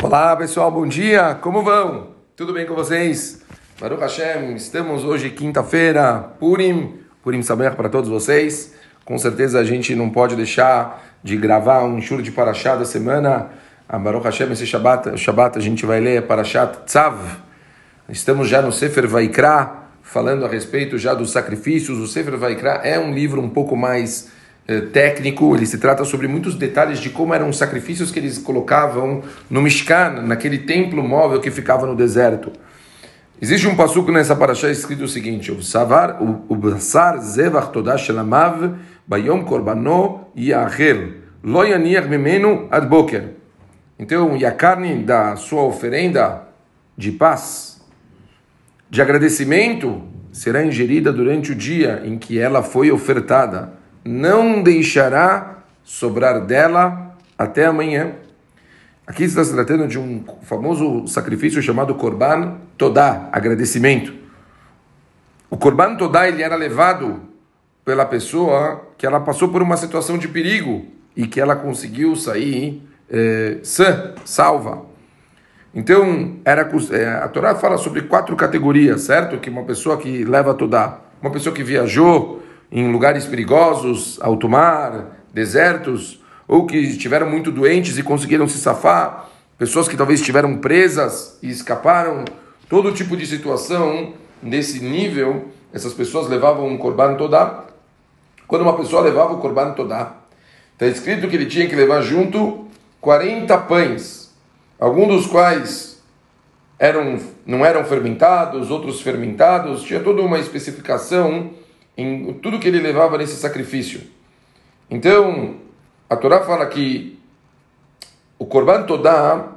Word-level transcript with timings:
Olá 0.00 0.36
pessoal, 0.36 0.70
bom 0.70 0.86
dia, 0.86 1.36
como 1.40 1.60
vão? 1.60 2.10
Tudo 2.36 2.52
bem 2.52 2.64
com 2.64 2.72
vocês? 2.72 3.42
Baruch 3.80 4.00
Hashem, 4.00 4.54
estamos 4.54 5.02
hoje 5.02 5.28
quinta-feira, 5.28 6.20
Purim, 6.38 7.00
Purim 7.20 7.42
Samer 7.42 7.74
para 7.74 7.88
todos 7.88 8.08
vocês. 8.08 8.72
Com 9.04 9.18
certeza 9.18 9.58
a 9.58 9.64
gente 9.64 9.96
não 9.96 10.08
pode 10.08 10.36
deixar 10.36 11.02
de 11.20 11.36
gravar 11.36 11.82
um 11.82 12.00
shur 12.00 12.22
de 12.22 12.30
Parashá 12.30 12.76
da 12.76 12.84
semana. 12.84 13.50
A 13.88 13.98
Baruch 13.98 14.24
Hashem, 14.24 14.52
esse 14.52 14.64
Shabbat, 14.64 15.18
Shabbat 15.18 15.58
a 15.58 15.60
gente 15.60 15.84
vai 15.84 15.98
ler 15.98 16.22
Parashat 16.28 16.84
Tzav. 16.86 17.18
Estamos 18.08 18.48
já 18.48 18.62
no 18.62 18.70
Sefer 18.70 19.08
Vaikra, 19.08 19.82
falando 20.00 20.46
a 20.46 20.48
respeito 20.48 20.96
já 20.96 21.12
dos 21.12 21.32
sacrifícios. 21.32 21.98
O 21.98 22.06
Sefer 22.06 22.36
Vaikra 22.36 22.80
é 22.84 23.00
um 23.00 23.12
livro 23.12 23.42
um 23.42 23.50
pouco 23.50 23.76
mais 23.76 24.30
técnico, 24.92 25.56
ele 25.56 25.64
se 25.64 25.78
trata 25.78 26.04
sobre 26.04 26.28
muitos 26.28 26.54
detalhes 26.54 26.98
de 26.98 27.08
como 27.08 27.32
eram 27.32 27.48
os 27.48 27.56
sacrifícios 27.56 28.10
que 28.10 28.18
eles 28.18 28.36
colocavam 28.36 29.22
no 29.48 29.62
Mishkan, 29.62 30.20
naquele 30.22 30.58
templo 30.58 31.02
móvel 31.02 31.40
que 31.40 31.50
ficava 31.50 31.86
no 31.86 31.96
deserto. 31.96 32.52
Existe 33.40 33.66
um 33.66 33.74
passuco 33.74 34.12
nessa 34.12 34.36
paraxá 34.36 34.68
escrito 34.68 35.04
o 35.04 35.08
seguinte: 35.08 35.50
o 35.50 35.54
o 35.54 37.20
zevach 37.20 37.72
korbano. 39.46 40.26
Então, 43.98 44.36
e 44.36 44.44
a 44.44 44.52
carne 44.52 45.02
da 45.02 45.34
sua 45.36 45.62
oferenda 45.62 46.42
de 46.94 47.10
paz, 47.12 47.80
de 48.90 49.00
agradecimento, 49.00 50.02
será 50.30 50.62
ingerida 50.62 51.10
durante 51.10 51.52
o 51.52 51.54
dia 51.54 52.02
em 52.04 52.18
que 52.18 52.38
ela 52.38 52.62
foi 52.62 52.90
ofertada 52.90 53.77
não 54.04 54.62
deixará 54.62 55.58
sobrar 55.84 56.44
dela 56.44 57.16
até 57.36 57.66
amanhã. 57.66 58.12
Aqui 59.06 59.24
está 59.24 59.42
se 59.42 59.52
tratando 59.54 59.88
de 59.88 59.98
um 59.98 60.22
famoso 60.42 61.06
sacrifício 61.06 61.62
chamado 61.62 61.94
Korban 61.94 62.58
Todá, 62.76 63.28
agradecimento. 63.32 64.12
O 65.48 65.56
Korban 65.56 65.96
Todá 65.96 66.28
ele 66.28 66.42
era 66.42 66.56
levado 66.56 67.22
pela 67.84 68.04
pessoa 68.04 68.86
que 68.98 69.06
ela 69.06 69.20
passou 69.20 69.48
por 69.48 69.62
uma 69.62 69.76
situação 69.78 70.18
de 70.18 70.28
perigo 70.28 70.86
e 71.16 71.26
que 71.26 71.40
ela 71.40 71.56
conseguiu 71.56 72.14
sair 72.14 72.82
é, 73.10 73.58
sã, 73.62 74.14
salva. 74.24 74.86
Então, 75.74 76.36
era, 76.44 76.68
é, 76.92 77.08
a 77.08 77.28
Torá 77.28 77.54
fala 77.54 77.78
sobre 77.78 78.02
quatro 78.02 78.36
categorias, 78.36 79.02
certo? 79.02 79.38
Que 79.38 79.48
uma 79.48 79.64
pessoa 79.64 79.96
que 79.96 80.24
leva 80.24 80.54
Todá, 80.54 80.98
uma 81.22 81.30
pessoa 81.30 81.54
que 81.54 81.62
viajou, 81.62 82.42
em 82.70 82.90
lugares 82.90 83.24
perigosos, 83.24 84.18
alto 84.20 84.48
mar, 84.48 85.22
desertos, 85.32 86.20
ou 86.46 86.66
que 86.66 86.76
estiveram 86.76 87.28
muito 87.28 87.50
doentes 87.50 87.98
e 87.98 88.02
conseguiram 88.02 88.48
se 88.48 88.58
safar, 88.58 89.28
pessoas 89.58 89.88
que 89.88 89.96
talvez 89.96 90.20
estiveram 90.20 90.58
presas 90.58 91.38
e 91.42 91.50
escaparam, 91.50 92.24
todo 92.68 92.92
tipo 92.92 93.16
de 93.16 93.26
situação 93.26 94.14
nesse 94.42 94.80
nível, 94.80 95.48
essas 95.72 95.92
pessoas 95.92 96.28
levavam 96.28 96.66
um 96.66 96.78
corban 96.78 97.14
todá. 97.16 97.64
Quando 98.46 98.62
uma 98.62 98.76
pessoa 98.76 99.02
levava 99.02 99.34
o 99.34 99.38
corban 99.38 99.72
todá, 99.72 100.14
está 100.72 100.86
escrito 100.86 101.28
que 101.28 101.36
ele 101.36 101.46
tinha 101.46 101.66
que 101.66 101.76
levar 101.76 102.00
junto 102.02 102.66
40 103.00 103.56
pães, 103.58 104.34
alguns 104.78 105.08
dos 105.08 105.26
quais 105.26 106.02
eram, 106.78 107.18
não 107.44 107.64
eram 107.64 107.84
fermentados, 107.84 108.70
outros 108.70 109.00
fermentados, 109.00 109.82
tinha 109.82 110.00
toda 110.00 110.22
uma 110.22 110.38
especificação 110.38 111.50
em 111.98 112.32
tudo 112.34 112.60
que 112.60 112.68
ele 112.68 112.78
levava 112.78 113.18
nesse 113.18 113.34
sacrifício. 113.34 114.00
Então, 114.88 115.56
a 116.08 116.16
Torá 116.16 116.44
fala 116.44 116.64
que 116.66 117.18
o 118.38 118.46
Korban 118.46 118.84
Todá, 118.84 119.48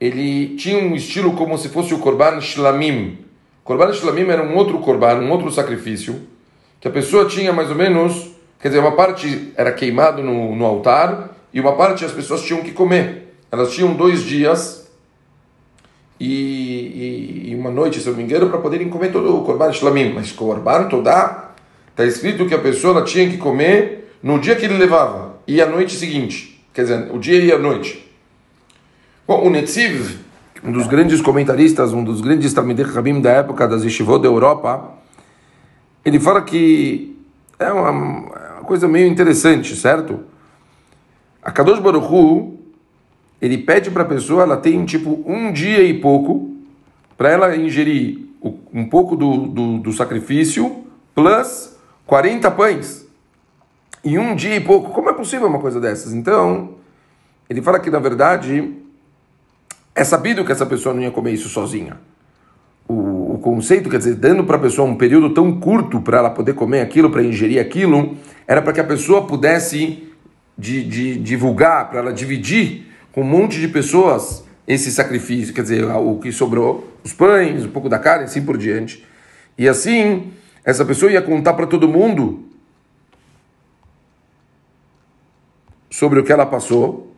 ele 0.00 0.56
tinha 0.56 0.76
um 0.76 0.96
estilo 0.96 1.34
como 1.34 1.56
se 1.56 1.68
fosse 1.68 1.94
o 1.94 2.00
Korban 2.00 2.40
Shlamim. 2.40 3.18
O 3.62 3.64
Korban 3.64 3.92
Shlamim 3.92 4.28
era 4.28 4.42
um 4.42 4.56
outro 4.56 4.80
Korban, 4.80 5.20
um 5.20 5.30
outro 5.30 5.52
sacrifício, 5.52 6.20
que 6.80 6.88
a 6.88 6.90
pessoa 6.90 7.26
tinha 7.26 7.52
mais 7.52 7.70
ou 7.70 7.76
menos, 7.76 8.32
quer 8.60 8.68
dizer, 8.68 8.80
uma 8.80 8.96
parte 8.96 9.52
era 9.56 9.70
queimado 9.70 10.20
no, 10.20 10.56
no 10.56 10.66
altar 10.66 11.30
e 11.54 11.60
uma 11.60 11.76
parte 11.76 12.04
as 12.04 12.10
pessoas 12.10 12.42
tinham 12.42 12.60
que 12.60 12.72
comer. 12.72 13.36
Elas 13.52 13.72
tinham 13.72 13.94
dois 13.94 14.24
dias 14.24 14.90
e, 16.18 16.26
e, 16.26 17.50
e 17.50 17.54
uma 17.54 17.70
noite, 17.70 18.00
se 18.00 18.06
eu 18.08 18.12
não 18.12 18.18
me 18.18 18.24
engano, 18.24 18.50
para 18.50 18.58
poderem 18.58 18.88
comer 18.88 19.12
todo 19.12 19.38
o 19.38 19.44
Korban 19.44 19.72
Shlamim. 19.72 20.12
Mas 20.12 20.32
Korban 20.32 20.88
Todá 20.88 21.51
Está 21.92 22.06
escrito 22.06 22.46
que 22.46 22.54
a 22.54 22.58
pessoa 22.58 23.04
tinha 23.04 23.28
que 23.28 23.36
comer 23.36 24.16
no 24.22 24.38
dia 24.38 24.56
que 24.56 24.64
ele 24.64 24.78
levava 24.78 25.36
e 25.46 25.60
a 25.60 25.66
noite 25.66 25.94
seguinte. 25.94 26.64
Quer 26.72 26.82
dizer, 26.82 27.14
o 27.14 27.18
dia 27.18 27.38
e 27.38 27.52
a 27.52 27.58
noite. 27.58 28.10
Bom, 29.28 29.46
o 29.46 29.50
Netziv, 29.50 30.18
um 30.64 30.72
dos 30.72 30.86
grandes 30.86 31.20
comentaristas, 31.20 31.92
um 31.92 32.02
dos 32.02 32.22
grandes 32.22 32.54
Talmidei 32.54 32.86
Rabim 32.86 33.20
da 33.20 33.30
época 33.30 33.68
das 33.68 33.84
Yeshivot 33.84 34.22
da 34.22 34.28
Europa, 34.28 34.94
ele 36.02 36.18
fala 36.18 36.40
que 36.40 37.14
é 37.58 37.70
uma, 37.70 37.90
uma 37.90 38.64
coisa 38.64 38.88
meio 38.88 39.06
interessante, 39.06 39.76
certo? 39.76 40.20
A 41.42 41.52
Kadosh 41.52 41.78
Baruch 41.78 42.06
Hu, 42.06 42.58
ele 43.40 43.58
pede 43.58 43.90
para 43.90 44.02
a 44.02 44.06
pessoa, 44.06 44.44
ela 44.44 44.56
tem 44.56 44.82
tipo 44.86 45.22
um 45.26 45.52
dia 45.52 45.82
e 45.82 46.00
pouco, 46.00 46.56
para 47.18 47.30
ela 47.30 47.54
ingerir 47.54 48.18
um 48.72 48.86
pouco 48.86 49.14
do, 49.14 49.46
do, 49.46 49.78
do 49.78 49.92
sacrifício, 49.92 50.84
plus 51.14 51.72
40 52.12 52.50
pães 52.50 53.06
em 54.04 54.18
um 54.18 54.34
dia 54.34 54.54
e 54.54 54.60
pouco. 54.60 54.90
Como 54.90 55.08
é 55.08 55.14
possível 55.14 55.48
uma 55.48 55.58
coisa 55.58 55.80
dessas? 55.80 56.12
Então, 56.12 56.74
ele 57.48 57.62
fala 57.62 57.80
que 57.80 57.88
na 57.88 57.98
verdade 57.98 58.70
é 59.94 60.04
sabido 60.04 60.44
que 60.44 60.52
essa 60.52 60.66
pessoa 60.66 60.94
não 60.94 61.00
ia 61.00 61.10
comer 61.10 61.32
isso 61.32 61.48
sozinha. 61.48 61.96
O, 62.86 63.36
o 63.36 63.38
conceito, 63.38 63.88
quer 63.88 63.96
dizer, 63.96 64.16
dando 64.16 64.44
para 64.44 64.56
a 64.56 64.58
pessoa 64.58 64.86
um 64.86 64.94
período 64.94 65.30
tão 65.30 65.58
curto 65.58 66.02
para 66.02 66.18
ela 66.18 66.28
poder 66.28 66.52
comer 66.52 66.82
aquilo, 66.82 67.08
para 67.08 67.22
ingerir 67.22 67.58
aquilo, 67.58 68.14
era 68.46 68.60
para 68.60 68.74
que 68.74 68.80
a 68.80 68.84
pessoa 68.84 69.26
pudesse 69.26 70.06
de, 70.58 70.84
de, 70.84 71.18
divulgar, 71.18 71.88
para 71.88 72.00
ela 72.00 72.12
dividir 72.12 72.88
com 73.10 73.22
um 73.22 73.24
monte 73.24 73.58
de 73.58 73.68
pessoas 73.68 74.44
esse 74.68 74.92
sacrifício, 74.92 75.54
quer 75.54 75.62
dizer, 75.62 75.82
o 75.86 76.18
que 76.18 76.30
sobrou, 76.30 76.92
os 77.02 77.14
pães, 77.14 77.64
um 77.64 77.70
pouco 77.70 77.88
da 77.88 77.98
carne, 77.98 78.24
assim 78.24 78.44
por 78.44 78.58
diante. 78.58 79.02
E 79.56 79.66
assim, 79.66 80.30
essa 80.64 80.84
pessoa 80.84 81.10
ia 81.10 81.22
contar 81.22 81.54
para 81.54 81.66
todo 81.66 81.88
mundo 81.88 82.44
sobre 85.90 86.20
o 86.20 86.24
que 86.24 86.32
ela 86.32 86.46
passou 86.46 87.12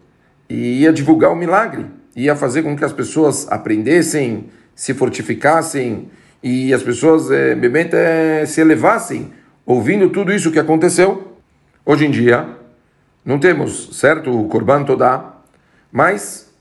e 0.48 0.80
ia 0.80 0.92
divulgar 0.92 1.30
o 1.30 1.36
milagre, 1.36 1.86
ia 2.16 2.34
fazer 2.34 2.62
com 2.62 2.76
que 2.76 2.84
as 2.84 2.92
pessoas 2.92 3.50
aprendessem, 3.50 4.50
se 4.74 4.94
fortificassem 4.94 6.10
e 6.42 6.72
as 6.72 6.82
pessoas 6.82 7.30
é, 7.30 7.56
é, 7.92 8.46
se 8.46 8.60
elevassem 8.60 9.32
ouvindo 9.64 10.10
tudo 10.10 10.32
isso 10.32 10.50
que 10.50 10.58
aconteceu. 10.58 11.36
Hoje 11.84 12.06
em 12.06 12.10
dia, 12.10 12.48
não 13.24 13.38
temos, 13.38 13.98
certo, 13.98 14.30
o 14.30 14.48
Corban 14.48 14.84
Todá, 14.84 15.36
mas 15.92 16.52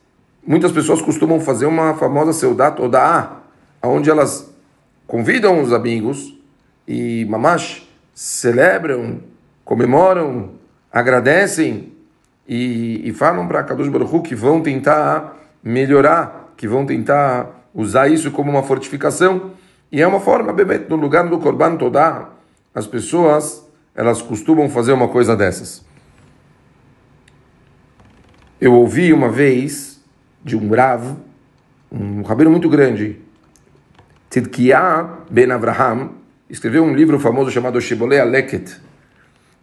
muitas 0.45 0.71
pessoas 0.71 1.01
costumam 1.01 1.39
fazer 1.39 1.65
uma 1.65 1.95
famosa 1.95 2.33
Seudat 2.33 2.75
Todá, 2.75 3.39
onde 3.81 4.09
elas 4.09 4.53
convidam 5.07 5.61
os 5.61 5.73
amigos 5.73 6.33
e 6.87 7.25
mamash 7.25 7.87
celebram, 8.13 9.21
comemoram, 9.63 10.51
agradecem 10.91 11.93
e, 12.47 13.01
e 13.07 13.13
falam 13.13 13.47
para 13.47 13.63
Kadosh 13.63 13.89
Baruch 13.89 14.13
Hu 14.13 14.21
que 14.21 14.35
vão 14.35 14.61
tentar 14.61 15.37
melhorar, 15.63 16.53
que 16.57 16.67
vão 16.67 16.85
tentar 16.85 17.67
usar 17.73 18.07
isso 18.07 18.31
como 18.31 18.51
uma 18.51 18.63
fortificação. 18.63 19.51
E 19.91 20.01
é 20.01 20.07
uma 20.07 20.19
forma, 20.19 20.51
bebê, 20.51 20.79
no 20.89 20.95
lugar 20.95 21.27
do 21.27 21.39
Korban 21.39 21.77
Todá, 21.77 22.29
as 22.73 22.87
pessoas, 22.87 23.65
elas 23.95 24.21
costumam 24.21 24.69
fazer 24.69 24.91
uma 24.91 25.07
coisa 25.07 25.35
dessas. 25.35 25.85
Eu 28.59 28.73
ouvi 28.73 29.13
uma 29.13 29.29
vez 29.29 30.01
de 30.43 30.55
um 30.55 30.67
bravo, 30.67 31.19
um 31.91 32.21
rabino 32.21 32.49
muito 32.49 32.69
grande, 32.69 33.19
Tzidkiah 34.29 35.19
ben 35.29 35.51
Avraham, 35.51 36.22
escreveu 36.49 36.83
um 36.83 36.93
livro 36.93 37.19
famoso 37.19 37.51
chamado 37.51 37.79
Shibbolei 37.79 38.19
Aleket 38.19 38.75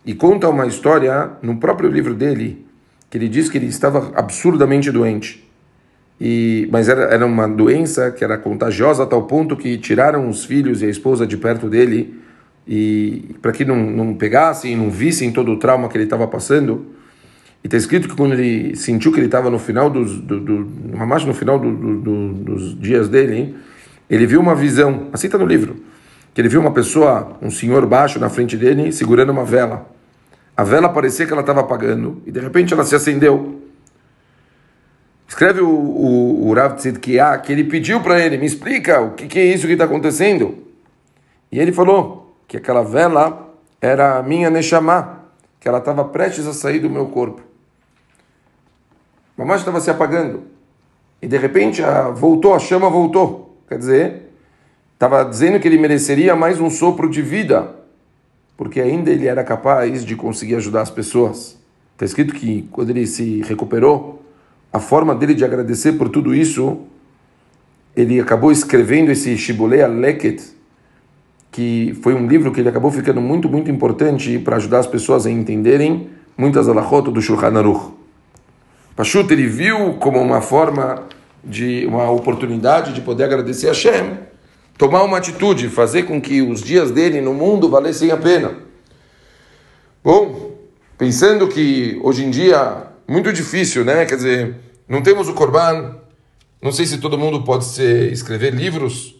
e 0.05 0.15
conta 0.15 0.49
uma 0.49 0.67
história 0.67 1.31
no 1.43 1.57
próprio 1.57 1.91
livro 1.91 2.15
dele 2.15 2.67
que 3.11 3.19
ele 3.19 3.29
diz 3.29 3.49
que 3.49 3.59
ele 3.59 3.67
estava 3.67 4.13
absurdamente 4.15 4.91
doente. 4.91 5.45
E, 6.21 6.69
mas 6.71 6.89
era, 6.89 7.03
era 7.05 7.27
uma 7.27 7.49
doença 7.49 8.11
que 8.11 8.23
era 8.23 8.39
contagiosa 8.39 9.03
a 9.03 9.07
tal 9.07 9.25
ponto 9.25 9.57
que 9.57 9.77
tiraram 9.79 10.29
os 10.29 10.45
filhos 10.45 10.81
e 10.81 10.87
a 10.87 10.89
esposa 10.89 11.27
de 11.27 11.37
perto 11.37 11.69
dele 11.69 12.21
e 12.69 13.35
para 13.43 13.51
que 13.53 13.65
não, 13.65 13.77
não 13.77 14.15
pegassem, 14.15 14.77
não 14.77 14.91
vissem 14.91 15.33
todo 15.33 15.51
o 15.51 15.59
trauma 15.59 15.89
que 15.89 15.97
ele 15.97 16.05
estava 16.05 16.29
passando. 16.29 16.87
E 17.65 17.67
está 17.67 17.77
escrito 17.77 18.09
que 18.09 18.15
quando 18.15 18.35
ele 18.35 18.77
sentiu 18.77 19.11
que 19.13 19.19
ele 19.19 19.27
estava 19.27 19.51
no 19.51 19.59
final 19.59 19.91
dos, 19.91 20.19
do, 20.21 20.39
do, 20.39 20.71
no 21.27 21.35
final 21.35 21.59
do, 21.59 21.97
do, 22.01 22.33
dos 22.33 22.79
dias 22.79 23.09
dele, 23.09 23.37
hein, 23.37 23.55
ele 24.09 24.27
viu 24.27 24.41
uma 24.41 24.55
visão, 24.55 25.09
assim 25.13 25.27
está 25.27 25.37
no 25.37 25.47
livro, 25.47 25.77
que 26.33 26.41
ele 26.41 26.49
viu 26.49 26.61
uma 26.61 26.73
pessoa, 26.73 27.37
um 27.43 27.51
senhor 27.51 27.87
baixo 27.87 28.19
na 28.19 28.29
frente 28.29 28.57
dele, 28.57 28.93
segurando 28.93 29.31
uma 29.31 29.45
vela. 29.45 29.87
A 30.57 30.63
vela 30.63 30.89
parecia 30.89 31.27
que 31.27 31.33
ela 31.33 31.41
estava 31.41 31.61
apagando 31.61 32.23
e 32.27 32.31
de 32.31 32.41
repente 32.41 32.73
ela 32.73 32.85
se 32.85 32.95
acendeu. 32.95 33.63
Escreve 35.27 35.61
o, 35.61 35.69
o, 35.69 36.49
o 36.49 36.55
Rav 36.55 36.77
Tzidkiah 36.77 37.39
que 37.39 37.53
ele 37.53 37.65
pediu 37.65 38.01
para 38.01 38.21
ele, 38.21 38.37
me 38.37 38.47
explica 38.47 39.01
o 39.01 39.13
que, 39.13 39.27
que 39.27 39.39
é 39.39 39.45
isso 39.45 39.67
que 39.67 39.73
está 39.73 39.85
acontecendo. 39.85 40.59
E 41.51 41.59
ele 41.59 41.73
falou 41.73 42.37
que 42.47 42.57
aquela 42.57 42.83
vela 42.83 43.49
era 43.81 44.19
a 44.19 44.23
minha 44.23 44.51
Neshama, 44.51 45.21
que 45.59 45.69
ela 45.69 45.79
estava 45.79 46.05
prestes 46.05 46.47
a 46.47 46.53
sair 46.53 46.81
do 46.81 46.91
meu 46.91 47.07
corpo. 47.07 47.43
Mamãe 49.37 49.57
estava 49.57 49.81
se 49.81 49.91
apagando. 49.91 50.43
E 51.23 51.27
de 51.27 51.39
repente 51.39 51.83
a, 51.83 52.09
voltou, 52.09 52.55
a 52.55 52.59
chama 52.59 52.91
voltou. 52.91 53.57
Quer 53.69 53.79
dizer, 53.79 54.30
estava 55.01 55.25
dizendo 55.25 55.59
que 55.59 55.67
ele 55.67 55.79
mereceria 55.79 56.37
mais 56.37 56.61
um 56.61 56.69
sopro 56.69 57.09
de 57.09 57.23
vida, 57.23 57.75
porque 58.55 58.79
ainda 58.79 59.11
ele 59.11 59.27
era 59.27 59.43
capaz 59.43 60.05
de 60.05 60.15
conseguir 60.15 60.57
ajudar 60.57 60.83
as 60.83 60.91
pessoas. 60.91 61.59
Está 61.95 62.05
escrito 62.05 62.35
que 62.35 62.69
quando 62.71 62.91
ele 62.91 63.07
se 63.07 63.41
recuperou, 63.41 64.23
a 64.71 64.79
forma 64.79 65.15
dele 65.15 65.33
de 65.33 65.43
agradecer 65.43 65.95
por 65.95 66.11
tudo 66.11 66.35
isso, 66.35 66.81
ele 67.97 68.21
acabou 68.21 68.53
escrevendo 68.53 69.11
esse 69.11 69.39
Shibulei 69.39 69.81
Aleket, 69.81 70.45
que 71.51 71.99
foi 72.03 72.13
um 72.13 72.27
livro 72.27 72.53
que 72.53 72.61
ele 72.61 72.69
acabou 72.69 72.91
ficando 72.91 73.23
muito, 73.23 73.49
muito 73.49 73.71
importante 73.71 74.39
para 74.39 74.57
ajudar 74.57 74.81
as 74.81 74.87
pessoas 74.87 75.25
a 75.25 75.31
entenderem 75.31 76.11
muitas 76.37 76.69
alahot 76.69 77.11
do 77.11 77.23
Shulchan 77.23 77.57
Aruch. 77.57 77.95
Pachut, 78.95 79.33
ele 79.33 79.47
viu 79.47 79.95
como 79.95 80.21
uma 80.21 80.43
forma 80.43 81.05
de 81.43 81.87
uma 81.87 82.11
oportunidade 82.11 82.93
de 82.93 83.01
poder 83.01 83.25
agradecer 83.25 83.69
a 83.69 83.71
Hashem, 83.71 84.29
tomar 84.81 85.03
uma 85.03 85.19
atitude, 85.19 85.69
fazer 85.69 86.05
com 86.05 86.19
que 86.19 86.41
os 86.41 86.63
dias 86.63 86.91
dele 86.91 87.21
no 87.21 87.35
mundo 87.35 87.69
valessem 87.69 88.11
a 88.11 88.17
pena. 88.17 88.55
Bom, 90.03 90.57
pensando 90.97 91.47
que 91.49 92.01
hoje 92.03 92.25
em 92.25 92.31
dia 92.31 92.87
muito 93.07 93.31
difícil, 93.31 93.85
né? 93.85 94.07
Quer 94.07 94.17
dizer, 94.17 94.57
não 94.89 95.03
temos 95.03 95.29
o 95.29 95.35
Corban, 95.35 95.97
não 96.63 96.73
sei 96.73 96.87
se 96.87 96.97
todo 96.97 97.19
mundo 97.19 97.43
pode 97.43 97.67
ser, 97.67 98.11
escrever 98.11 98.55
livros. 98.55 99.17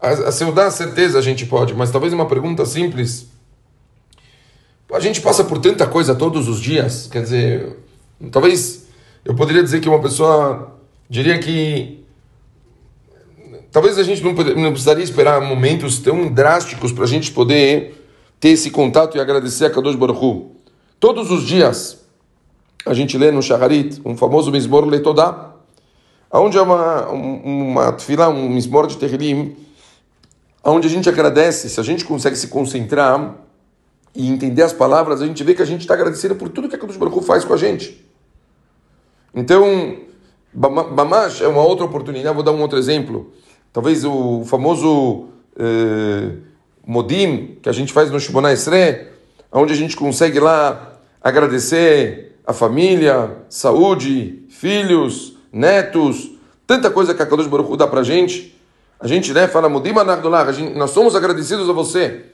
A, 0.00 0.08
a 0.08 0.32
Seudá, 0.32 0.68
certeza 0.68 1.16
a 1.16 1.22
gente 1.22 1.46
pode, 1.46 1.74
mas 1.74 1.92
talvez 1.92 2.12
uma 2.12 2.26
pergunta 2.26 2.66
simples. 2.66 3.28
A 4.92 4.98
gente 4.98 5.20
passa 5.20 5.44
por 5.44 5.58
tanta 5.58 5.86
coisa 5.86 6.16
todos 6.16 6.48
os 6.48 6.60
dias, 6.60 7.06
quer 7.06 7.22
dizer, 7.22 7.76
talvez 8.32 8.88
eu 9.24 9.36
poderia 9.36 9.62
dizer 9.62 9.78
que 9.80 9.88
uma 9.88 10.02
pessoa 10.02 10.76
diria 11.08 11.38
que 11.38 12.03
talvez 13.74 13.98
a 13.98 14.04
gente 14.04 14.22
não, 14.22 14.32
não 14.32 14.70
precisaria 14.70 15.02
esperar 15.02 15.40
momentos 15.40 15.98
tão 15.98 16.28
drásticos 16.28 16.92
para 16.92 17.02
a 17.02 17.08
gente 17.08 17.32
poder 17.32 18.06
ter 18.38 18.50
esse 18.50 18.70
contato 18.70 19.16
e 19.16 19.20
agradecer 19.20 19.66
a 19.66 19.70
Kadosh 19.70 19.96
Baruch 19.96 20.24
Hu. 20.24 20.52
Todos 21.00 21.28
os 21.32 21.42
dias 21.42 21.98
a 22.86 22.94
gente 22.94 23.18
lê 23.18 23.32
no 23.32 23.42
Shaharit 23.42 24.00
um 24.04 24.16
famoso 24.16 24.52
Mismor 24.52 24.84
Letodá, 24.84 25.54
onde 26.30 26.56
é 26.56 26.62
uma, 26.62 27.08
uma 27.08 27.92
tefilá, 27.92 28.28
um 28.28 28.48
Mismor 28.48 28.86
de 28.86 28.96
Terrilim, 28.96 29.56
onde 30.62 30.86
a 30.86 30.90
gente 30.90 31.08
agradece, 31.08 31.68
se 31.68 31.80
a 31.80 31.82
gente 31.82 32.04
consegue 32.04 32.36
se 32.36 32.46
concentrar 32.46 33.34
e 34.14 34.30
entender 34.30 34.62
as 34.62 34.72
palavras, 34.72 35.20
a 35.20 35.26
gente 35.26 35.42
vê 35.42 35.52
que 35.52 35.62
a 35.62 35.66
gente 35.66 35.80
está 35.80 35.94
agradecendo 35.94 36.36
por 36.36 36.48
tudo 36.48 36.68
que 36.68 36.76
a 36.76 36.78
Kadosh 36.78 36.96
Baruch 36.96 37.18
Hu 37.18 37.22
faz 37.22 37.44
com 37.44 37.52
a 37.54 37.56
gente. 37.56 38.06
Então, 39.34 39.96
Bamash 40.52 41.40
é 41.40 41.48
uma 41.48 41.62
outra 41.62 41.84
oportunidade, 41.84 42.32
vou 42.32 42.44
dar 42.44 42.52
um 42.52 42.60
outro 42.60 42.78
exemplo. 42.78 43.32
Talvez 43.74 44.04
o 44.04 44.44
famoso 44.44 45.30
eh, 45.58 46.30
Modim, 46.86 47.58
que 47.60 47.68
a 47.68 47.72
gente 47.72 47.92
faz 47.92 48.08
no 48.08 48.20
Shimona 48.20 48.52
Esre, 48.52 49.08
onde 49.50 49.72
a 49.72 49.76
gente 49.76 49.96
consegue 49.96 50.38
lá 50.38 50.92
agradecer 51.20 52.36
a 52.46 52.52
família, 52.52 53.36
saúde, 53.48 54.44
filhos, 54.48 55.36
netos, 55.52 56.30
tanta 56.64 56.88
coisa 56.88 57.12
que 57.14 57.20
a 57.20 57.26
Kadosh 57.26 57.48
Baruch 57.48 57.72
Hu 57.72 57.76
dá 57.76 57.88
pra 57.88 58.04
gente. 58.04 58.56
A 59.00 59.08
gente 59.08 59.32
né, 59.32 59.48
fala, 59.48 59.68
Modim 59.68 59.90
Anardolah, 59.90 60.52
nós 60.76 60.92
somos 60.92 61.16
agradecidos 61.16 61.68
a 61.68 61.72
você. 61.72 62.26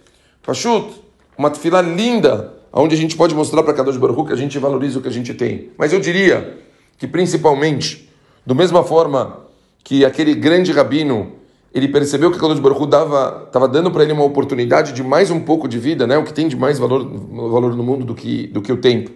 Pashut, 0.43 0.93
uma 1.39 1.55
fila 1.55 1.81
linda, 1.81 2.53
onde 2.71 2.95
a 2.95 2.99
gente 2.99 3.17
pode 3.17 3.35
mostrar 3.35 3.63
para 3.63 3.73
Kadosh 3.73 3.97
Baruch 3.97 4.21
Hu 4.21 4.27
que 4.27 4.35
a 4.35 4.37
gente 4.37 4.59
valoriza 4.59 4.99
o 4.99 5.03
que 5.03 5.09
a 5.09 5.13
gente 5.13 5.33
tem. 5.33 5.71
Mas 5.79 5.91
eu 5.91 6.01
diria 6.01 6.59
que 6.99 7.07
principalmente 7.07 8.11
do 8.45 8.55
mesma 8.55 8.85
forma 8.85 9.49
que 9.83 10.05
aquele 10.05 10.35
grande 10.35 10.73
rabino, 10.73 11.33
ele 11.73 11.89
percebeu 11.89 12.31
que 12.31 12.39
Kadosh 12.39 12.59
Baruch 12.59 12.87
dava, 12.87 13.45
estava 13.47 13.69
dando 13.69 13.91
para 13.91 14.03
ele 14.03 14.13
uma 14.13 14.25
oportunidade 14.25 14.93
de 14.93 15.03
mais 15.03 15.31
um 15.31 15.41
pouco 15.41 15.69
de 15.69 15.79
vida, 15.79 16.07
né? 16.07 16.19
O 16.19 16.25
que 16.25 16.33
tem 16.33 16.49
de 16.49 16.57
mais 16.57 16.79
valor, 16.79 17.05
valor 17.05 17.75
no 17.75 17.83
mundo 17.83 18.05
do 18.05 18.15
que, 18.15 18.47
do 18.49 18.61
que 18.61 18.73
o 18.73 18.77
tempo. 18.77 19.11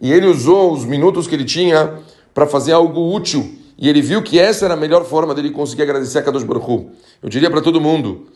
E 0.00 0.12
ele 0.12 0.26
usou 0.26 0.72
os 0.72 0.84
minutos 0.84 1.26
que 1.26 1.34
ele 1.34 1.44
tinha 1.44 1.98
para 2.34 2.46
fazer 2.46 2.72
algo 2.72 3.14
útil. 3.14 3.54
E 3.78 3.88
ele 3.88 4.00
viu 4.00 4.22
que 4.22 4.38
essa 4.38 4.64
era 4.64 4.74
a 4.74 4.76
melhor 4.76 5.04
forma 5.04 5.34
dele 5.34 5.50
conseguir 5.50 5.82
agradecer 5.82 6.18
a 6.18 6.22
Kadosh 6.22 6.44
Baruch. 6.44 6.88
Eu 7.22 7.28
diria 7.28 7.50
para 7.50 7.60
todo 7.60 7.80
mundo, 7.80 8.26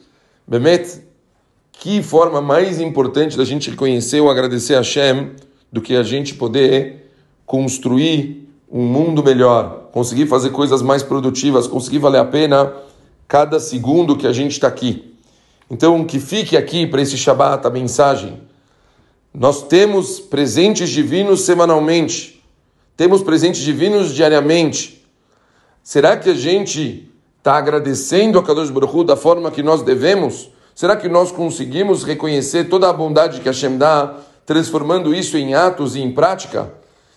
Bemet, 0.46 1.02
que 1.72 2.02
forma 2.02 2.40
mais 2.40 2.80
importante 2.80 3.36
da 3.36 3.44
gente 3.44 3.70
reconhecer 3.70 4.20
ou 4.20 4.30
agradecer 4.30 4.74
a 4.74 4.78
Hashem 4.78 5.32
do 5.70 5.80
que 5.80 5.94
a 5.94 6.02
gente 6.02 6.34
poder 6.34 7.10
construir 7.44 8.48
um 8.70 8.82
mundo 8.82 9.22
melhor, 9.22 9.85
conseguir 9.96 10.26
fazer 10.26 10.50
coisas 10.50 10.82
mais 10.82 11.02
produtivas, 11.02 11.66
conseguir 11.66 12.00
valer 12.00 12.18
a 12.18 12.24
pena 12.26 12.70
cada 13.26 13.58
segundo 13.58 14.14
que 14.14 14.26
a 14.26 14.32
gente 14.32 14.52
está 14.52 14.68
aqui. 14.68 15.16
Então, 15.70 16.04
que 16.04 16.20
fique 16.20 16.54
aqui 16.54 16.86
para 16.86 17.00
esse 17.00 17.16
Shabat 17.16 17.66
a 17.66 17.70
mensagem. 17.70 18.42
Nós 19.32 19.62
temos 19.62 20.20
presentes 20.20 20.90
divinos 20.90 21.46
semanalmente, 21.46 22.44
temos 22.94 23.22
presentes 23.22 23.62
divinos 23.62 24.14
diariamente. 24.14 25.02
Será 25.82 26.14
que 26.14 26.28
a 26.28 26.34
gente 26.34 27.10
está 27.38 27.56
agradecendo 27.56 28.38
a 28.38 28.42
Kadosh 28.42 28.68
Baruch 28.68 28.94
Hu 28.94 29.02
da 29.02 29.16
forma 29.16 29.50
que 29.50 29.62
nós 29.62 29.80
devemos? 29.80 30.50
Será 30.74 30.94
que 30.94 31.08
nós 31.08 31.32
conseguimos 31.32 32.04
reconhecer 32.04 32.64
toda 32.64 32.90
a 32.90 32.92
bondade 32.92 33.40
que 33.40 33.48
Hashem 33.48 33.78
dá, 33.78 34.14
transformando 34.44 35.14
isso 35.14 35.38
em 35.38 35.54
atos 35.54 35.96
e 35.96 36.00
em 36.00 36.12
prática? 36.12 36.70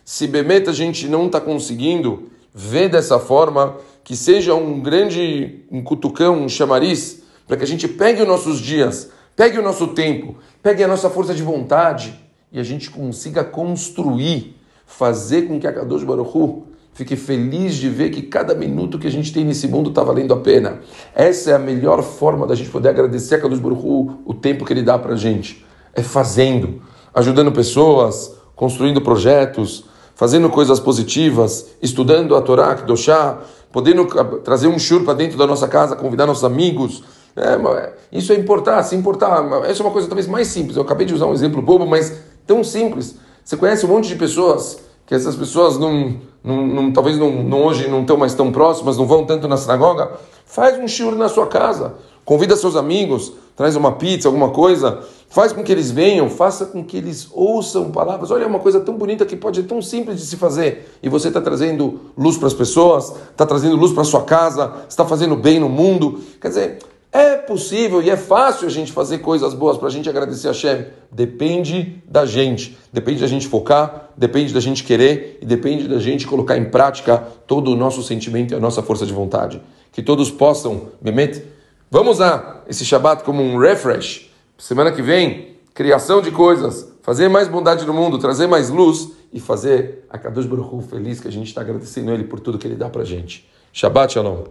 Se 0.05 0.25
Bemet 0.27 0.69
a 0.69 0.73
gente 0.73 1.09
não 1.09 1.25
está 1.25 1.41
conseguindo 1.41 2.38
ver 2.53 2.89
dessa 2.89 3.19
forma, 3.19 3.77
que 4.03 4.15
seja 4.15 4.55
um 4.55 4.79
grande 4.79 5.65
um 5.71 5.83
cutucão, 5.83 6.43
um 6.43 6.49
chamariz, 6.49 7.23
para 7.47 7.57
que 7.57 7.63
a 7.63 7.67
gente 7.67 7.87
pegue 7.87 8.21
os 8.21 8.27
nossos 8.27 8.59
dias, 8.59 9.09
pegue 9.35 9.57
o 9.57 9.61
nosso 9.61 9.87
tempo, 9.87 10.35
pegue 10.61 10.83
a 10.83 10.87
nossa 10.87 11.09
força 11.09 11.33
de 11.33 11.43
vontade 11.43 12.13
e 12.51 12.59
a 12.59 12.63
gente 12.63 12.89
consiga 12.89 13.43
construir, 13.43 14.55
fazer 14.85 15.43
com 15.43 15.59
que 15.59 15.67
a 15.67 15.73
Kadosh 15.73 16.03
Baruch 16.03 16.35
Hu 16.35 16.67
fique 16.93 17.15
feliz 17.15 17.75
de 17.75 17.87
ver 17.87 18.09
que 18.09 18.23
cada 18.23 18.53
minuto 18.53 18.99
que 18.99 19.07
a 19.07 19.11
gente 19.11 19.31
tem 19.31 19.45
nesse 19.45 19.67
mundo 19.67 19.89
está 19.89 20.03
valendo 20.03 20.33
a 20.33 20.37
pena. 20.37 20.79
Essa 21.15 21.51
é 21.51 21.53
a 21.53 21.59
melhor 21.59 22.03
forma 22.03 22.45
da 22.45 22.55
gente 22.55 22.69
poder 22.69 22.89
agradecer 22.89 23.35
a 23.35 23.39
Kadosh 23.39 23.59
Baruch 23.59 23.81
Hu 23.81 24.19
o 24.25 24.33
tempo 24.33 24.65
que 24.65 24.73
ele 24.73 24.81
dá 24.81 24.97
para 24.97 25.13
a 25.13 25.17
gente. 25.17 25.65
É 25.93 26.03
fazendo, 26.03 26.81
ajudando 27.13 27.51
pessoas, 27.51 28.35
construindo 28.55 29.01
projetos, 29.01 29.85
fazendo 30.19 30.49
coisas 30.49 30.81
positivas, 30.81 31.67
estudando 31.81 32.35
a 32.35 32.41
Torá, 32.41 32.75
Kedoshá, 32.75 33.37
podendo 33.71 34.05
trazer 34.43 34.67
um 34.67 34.77
shur 34.77 35.05
para 35.05 35.13
dentro 35.13 35.37
da 35.37 35.47
nossa 35.47 35.65
casa, 35.65 35.95
convidar 35.95 36.25
nossos 36.25 36.43
amigos. 36.43 37.05
É, 37.37 37.93
isso 38.11 38.33
é 38.33 38.35
importar, 38.35 38.83
se 38.83 38.97
importar. 38.97 39.41
Essa 39.63 39.81
é 39.81 39.85
uma 39.85 39.93
coisa 39.93 40.09
talvez 40.09 40.27
mais 40.27 40.47
simples. 40.49 40.75
Eu 40.75 40.83
acabei 40.83 41.07
de 41.07 41.13
usar 41.13 41.25
um 41.25 41.31
exemplo 41.31 41.61
bobo, 41.61 41.85
mas 41.85 42.19
tão 42.45 42.65
simples. 42.65 43.15
Você 43.45 43.55
conhece 43.55 43.85
um 43.85 43.87
monte 43.87 44.09
de 44.09 44.17
pessoas 44.17 44.79
que 45.05 45.15
essas 45.15 45.37
pessoas 45.37 45.77
não, 45.79 46.17
não, 46.43 46.67
não 46.67 46.91
talvez 46.91 47.17
não, 47.17 47.41
não, 47.41 47.63
hoje 47.63 47.87
não 47.87 48.01
estão 48.01 48.17
mais 48.17 48.33
tão 48.33 48.51
próximas, 48.51 48.97
não 48.97 49.07
vão 49.07 49.25
tanto 49.25 49.47
na 49.47 49.55
sinagoga. 49.55 50.11
Faz 50.43 50.77
um 50.77 50.87
shur 50.89 51.15
na 51.15 51.29
sua 51.29 51.47
casa. 51.47 51.93
Convida 52.25 52.57
seus 52.57 52.75
amigos, 52.75 53.31
traz 53.59 53.75
uma 53.75 53.91
pizza, 53.91 54.29
alguma 54.29 54.51
coisa, 54.51 55.03
faz 55.27 55.51
com 55.51 55.61
que 55.61 55.69
eles 55.69 55.91
venham, 55.91 56.29
faça 56.29 56.65
com 56.65 56.81
que 56.81 56.95
eles 56.95 57.27
ouçam 57.33 57.91
palavras. 57.91 58.31
Olha, 58.31 58.45
é 58.45 58.47
uma 58.47 58.59
coisa 58.59 58.79
tão 58.79 58.95
bonita 58.95 59.25
que 59.25 59.35
pode 59.35 59.57
ser 59.57 59.63
tão 59.63 59.81
simples 59.81 60.17
de 60.17 60.25
se 60.27 60.37
fazer. 60.37 60.97
E 61.03 61.09
você 61.09 61.27
está 61.27 61.41
trazendo 61.41 61.99
luz 62.17 62.37
para 62.37 62.47
as 62.47 62.53
pessoas, 62.53 63.13
está 63.31 63.45
trazendo 63.45 63.75
luz 63.75 63.91
para 63.91 64.05
sua 64.05 64.23
casa, 64.23 64.71
está 64.87 65.03
fazendo 65.03 65.35
bem 65.35 65.59
no 65.59 65.67
mundo. 65.67 66.21
Quer 66.39 66.47
dizer, 66.47 66.79
é 67.11 67.35
possível 67.35 68.01
e 68.01 68.09
é 68.09 68.15
fácil 68.15 68.65
a 68.65 68.71
gente 68.71 68.93
fazer 68.93 69.17
coisas 69.17 69.53
boas 69.53 69.77
para 69.77 69.89
a 69.89 69.91
gente 69.91 70.07
agradecer 70.07 70.47
a 70.47 70.53
Shem. 70.53 70.85
Depende 71.11 72.01
da 72.07 72.25
gente. 72.25 72.77
Depende 72.93 73.19
da 73.19 73.27
gente 73.27 73.45
focar, 73.45 74.11
depende 74.15 74.53
da 74.53 74.61
gente 74.61 74.85
querer 74.85 75.37
e 75.41 75.45
depende 75.45 75.85
da 75.85 75.99
gente 75.99 76.25
colocar 76.25 76.57
em 76.57 76.69
prática 76.69 77.17
todo 77.45 77.73
o 77.73 77.75
nosso 77.75 78.01
sentimento 78.03 78.53
e 78.53 78.55
a 78.55 78.59
nossa 78.61 78.81
força 78.81 79.05
de 79.05 79.11
vontade. 79.11 79.61
Que 79.91 80.01
todos 80.01 80.31
possam, 80.31 80.83
Bemet, 81.01 81.43
Vamos 81.91 82.17
usar 82.17 82.65
esse 82.67 82.85
Shabat 82.85 83.23
como 83.23 83.41
um 83.41 83.57
refresh. 83.57 84.29
Semana 84.59 84.91
que 84.91 85.01
vem, 85.01 85.55
criação 85.73 86.21
de 86.21 86.29
coisas, 86.29 86.87
fazer 87.01 87.27
mais 87.29 87.47
bondade 87.47 87.83
no 87.83 87.93
mundo, 87.95 88.19
trazer 88.19 88.45
mais 88.45 88.69
luz 88.69 89.09
e 89.33 89.39
fazer 89.39 90.05
a 90.07 90.15
Kadosh 90.15 90.45
Baruch 90.45 90.71
Hu 90.71 90.81
feliz, 90.83 91.19
que 91.19 91.27
a 91.27 91.31
gente 91.31 91.47
está 91.47 91.61
agradecendo 91.61 92.11
ele 92.11 92.25
por 92.25 92.39
tudo 92.39 92.59
que 92.59 92.67
ele 92.67 92.75
dá 92.75 92.89
para 92.89 93.03
gente. 93.03 93.49
Shabbat 93.73 94.13
Shalom. 94.13 94.43